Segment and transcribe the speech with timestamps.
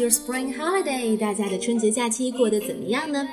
[0.00, 1.16] your spring holiday？
[1.16, 3.26] 大家的春节假期过得怎么样呢？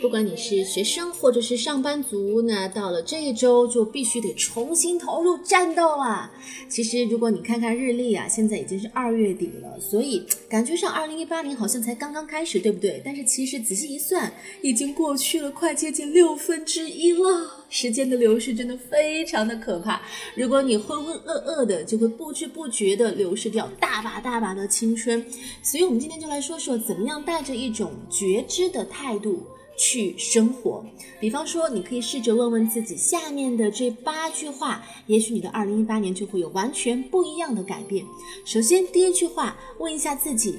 [0.00, 6.30] 不管你是学生或者是上班族，那到了这一周就必须得重新投入战斗啦。
[6.70, 13.02] 其实，如果你看看日历啊，现在已经是二月底了，所以感觉上二零一八年好像才刚刚开始，对不对？
[13.04, 17.59] 但是其实仔细一算，已经过去了快接近六分之一了。
[17.70, 20.02] 时间的流逝真的非常的可怕。
[20.34, 25.24] 如果你浑浑噩噩的，就会不知不觉的流逝掉大把大把的青春。
[25.62, 29.42] 所以，我们今天就来说说，怎么样带着一种觉知的态度。
[29.82, 30.84] 去生活，
[31.18, 38.04] 比方说，你可以试着问问自己下面的这八句话，也许你的二零一八年就会有完全不一样的改变。
[38.44, 40.58] 首先，第一句话，问一下自己，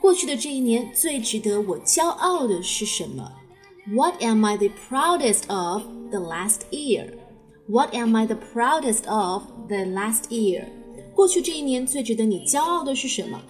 [0.00, 3.30] 过去的这一年最值得我骄傲的是什么
[3.88, 7.14] ？What am I the proudest of the last year?
[7.68, 10.66] What am I the proudest of the last year?
[11.14, 13.40] 过去这一年最值得你骄傲的是什么？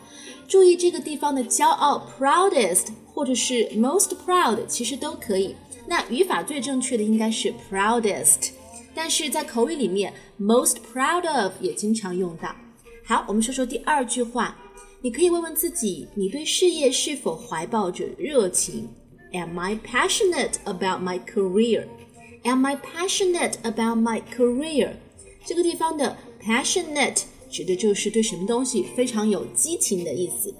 [0.48, 2.89] 注意这个地方的骄傲，proudest。
[3.15, 5.55] 或者是 most proud，其实都可以。
[5.87, 8.53] 那语法最正确的应该是 proudest，
[8.95, 12.57] 但是在口语里面，most proud of 也经常用到。
[13.05, 14.57] 好，我们说说第二句话，
[15.03, 18.89] 你可以问问自己，你对事业是否怀抱着热情
[19.34, 21.88] ？Am I passionate about my career?
[22.44, 24.94] Am I passionate about my career?
[25.46, 30.54] 这个地方的 passionate 指的就是对什么东西非常有激情的意思。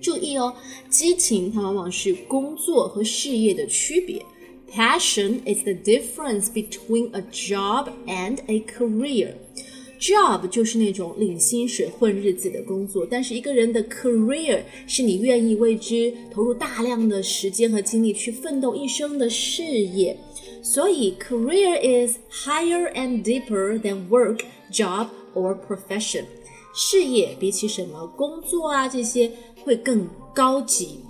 [0.00, 0.54] 注意哦，
[0.88, 4.24] 激情它往往是工作和事业的区别。
[4.72, 9.34] Passion is the difference between a job and a career.
[10.04, 20.16] Job 就是那种领薪水混日子的工作，但是一个人的 career 是你愿意为之投入大量的时间和精力去奋斗一生的事业。
[20.62, 24.40] 所以 career is higher and deeper than work,
[24.70, 26.24] job or profession.
[26.74, 29.30] 事业比起什么工作啊这些
[29.62, 31.00] 会更高级。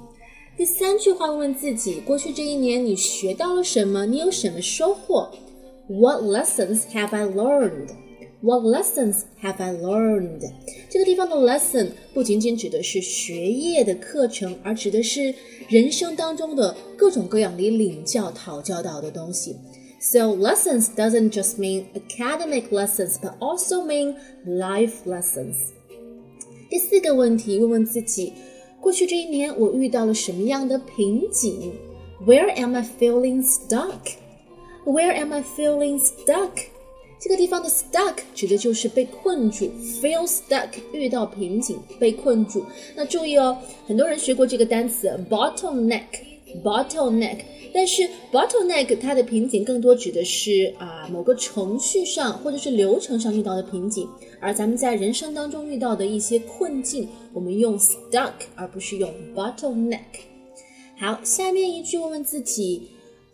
[0.56, 4.04] 第三句话，问问自己：过去这一年你学到了什么？
[4.06, 5.30] 你有什么收获？
[5.88, 7.88] What lessons have I learned?
[8.44, 10.50] What lessons have I learned?
[10.88, 15.34] 这个地方的 lesson 不仅仅指的是学业的课程，而指的是
[15.68, 19.56] 人生当中的各种各样你领教、讨教到的东西。
[20.00, 25.56] So lessons doesn't just mean academic lessons, but also mean life lessons.
[26.70, 28.32] 第四个问题，问问自己，
[28.80, 31.72] 过去这一年我遇到了什么样的瓶颈？
[32.26, 34.12] Where am I feeling stuck?
[34.86, 36.50] Where am I feeling stuck?
[37.25, 39.65] 这个地方的 stuck 指的就是被困住
[39.99, 42.63] ，feel stuck 遇到瓶颈，被困住。
[42.95, 47.39] 那注意哦，很多人学过这个单词 bottleneck，bottleneck。
[47.73, 54.07] 但是 bottleneck 它的瓶颈更多指的是啊某个程序上或者是流程上遇到的瓶颈，
[54.39, 59.97] 而咱们在人生当中遇到的一些困境，我们用 stuck 而不是用 bottleneck。
[60.99, 62.83] 好，下面一句问问自己，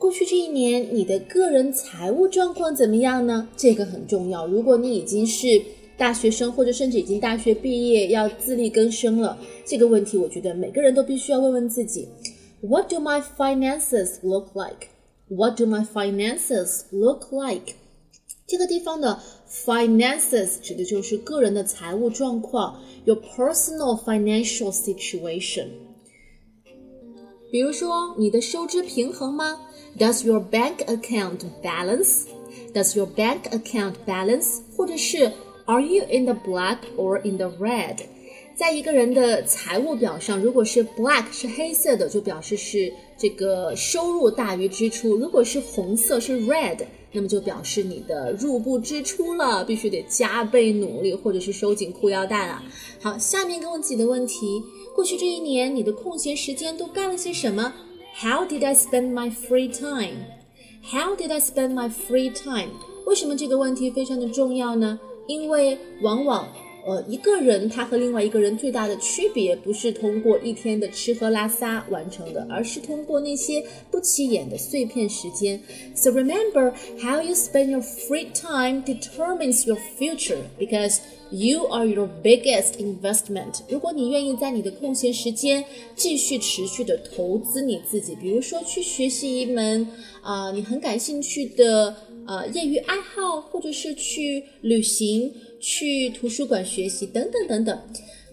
[0.02, 3.48] 过去这一年你的个人财务状况怎么样呢？
[3.56, 4.48] 这个很重要。
[4.48, 5.62] 如果你已经是
[5.96, 12.08] 大学生或者甚至已经大学毕业要自力更生了，这个问题我觉得每个人都必须要问问自己。
[12.62, 14.88] What do my finances look like?
[15.28, 17.76] What do my finances look like?
[18.48, 25.68] 这个地方的 finances 指的就是个人的财务状况，your personal financial situation。
[27.52, 29.60] 比如说，你的收支平衡吗
[30.00, 32.24] ？Does your bank account balance?
[32.74, 34.60] Does your bank account balance?
[34.78, 35.30] 或者是
[35.66, 37.98] Are you in the black or in the red?
[38.56, 46.78] 在一个人的财务表上，如果是 black 是黑色的，就表示是这个收入大于支出；如果是红色是 red，
[47.12, 52.64] 那么就表示你的入不支出了，必须得加倍努力，或者是收紧裤腰带了。
[53.02, 54.62] 好，下面跟我几个问题：
[54.94, 57.74] 过去这一年你的空闲时间都干了些什么
[58.22, 62.70] ？How did I spend my free time？How did I spend my free time？
[63.06, 65.00] 为什么这个问题非常的重要呢？
[65.28, 66.48] 因为往往。
[66.86, 75.60] 呃，一个人他和另外一个人最大的区别，不是通过一天的吃喝拉撒完成的，而是通过那些不起眼的碎片时间。
[75.96, 80.98] So remember, how you spend your free time determines your future because
[81.30, 83.62] you are your biggest investment.
[83.70, 85.64] 如果你愿意在你的空闲时间
[85.96, 89.88] 继续持续的投资你自己，比如说去学习一门
[90.22, 91.96] 啊、你很感兴趣的
[92.32, 95.34] 呃业余爱好，或者是去旅行。
[95.64, 97.80] 去图书馆学习等等等等，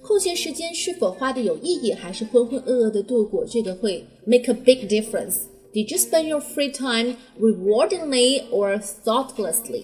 [0.01, 5.41] 空闲时间是否花的有意义，还是浑浑噩噩的度过，这个会 make a big difference.
[5.75, 9.83] Did you spend your free time rewardingly or thoughtlessly?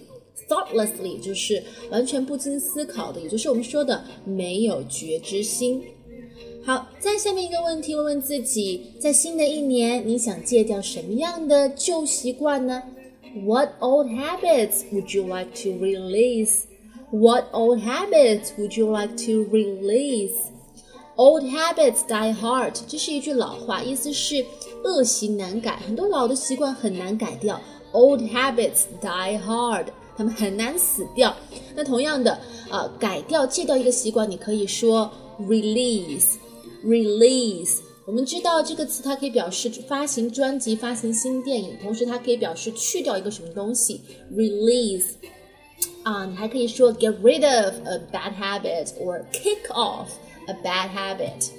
[0.49, 5.83] Thoughtlessly 就是完全不经思考的，也就是我们说的没有觉知心。
[6.65, 12.83] 好，再下面一个问题，问问自己，在新的一年，你想戒掉什么样的旧习惯呢
[13.46, 16.66] ？What old habits would you like to release?
[17.12, 20.36] What old habits would you like to release?
[21.16, 24.46] Old habits die hard，这是一句老话，意思是
[24.84, 27.60] 恶习难改，很多老的习惯很难改掉。
[27.92, 31.36] Old habits die hard，他们很难死掉。
[31.76, 32.40] 那同样的，
[32.70, 35.12] 呃，改掉、戒掉一个习惯，你可以说
[35.42, 37.80] release，release。
[38.06, 44.02] 我们知道这个词，它可以表示发行专辑、发行新电影，同时它可以表示去掉一个什么东西，
[44.34, 45.06] release。
[46.04, 50.08] 啊，你还可以说 get rid of a bad habit or kick off
[50.48, 51.52] a bad habit。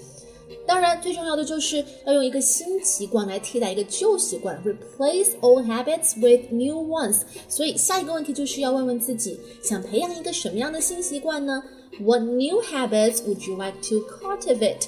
[0.66, 7.22] 当然，最重要的就是要用一个新习惯来替代一个旧习惯，replace old habits with new ones。
[7.48, 11.62] 所以下一个问题就是要问问自己，想培养一个什么样的新习惯呢？
[12.00, 14.82] What new habits would you like to cultivate?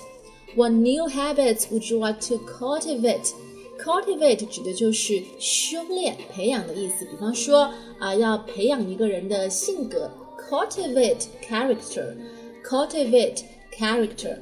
[0.57, 3.33] What new habits would you like to cultivate?
[3.79, 7.05] Cultivate 指的就是修炼、培养的意思。
[7.07, 13.43] 比方说啊，要培养一个人的性格，cultivate character，cultivate
[13.77, 14.37] character。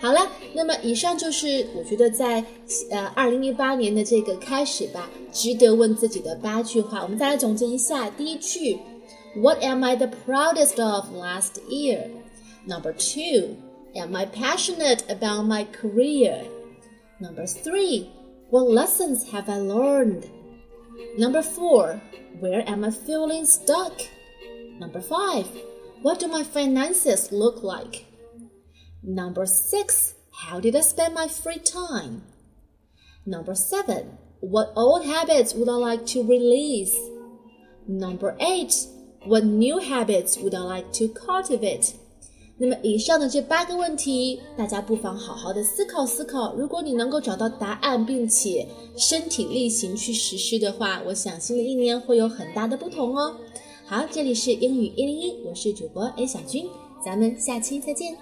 [0.00, 2.42] 好了，那么以上就是我觉得在
[2.90, 7.02] 呃二零一八年的这个开始吧，值得问自己的八句话。
[7.02, 8.78] 我们再来总结一下：第一句，
[9.36, 12.08] What am I the proudest of last year?
[12.66, 13.56] Number two,
[13.95, 16.43] Am I passionate about my career?
[17.19, 18.11] Number three.
[18.49, 20.29] What lessons have I learned?
[21.17, 22.01] Number four,
[22.39, 23.99] where am I feeling stuck?
[24.79, 25.47] Number five,
[26.01, 28.05] what do my finances look like?
[29.01, 32.23] Number six, how did I spend my free time?
[33.25, 36.95] Number seven, what old habits would I like to release?
[37.87, 38.75] Number eight,
[39.23, 41.95] what new habits would I like to cultivate?
[42.57, 46.55] 那么以上的这八个问题，大家不妨好好的思考思考。
[46.55, 48.65] 如果你能够找到答案，并且
[48.95, 53.35] 身体力行去实施的话，我想新的一年会有很大的不同哦。
[53.85, 56.65] 好，这里是英语一零一，我是主播 A 小军，
[57.03, 58.15] 咱们下期再见。